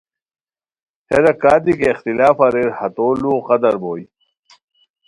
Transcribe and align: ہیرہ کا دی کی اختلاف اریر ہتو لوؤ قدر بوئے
ہیرہ 1.09 1.33
کا 1.41 1.53
دی 1.63 1.73
کی 1.79 1.85
اختلاف 1.89 2.35
اریر 2.45 2.69
ہتو 2.77 3.07
لوؤ 3.21 3.37
قدر 3.47 3.73
بوئے 3.81 4.03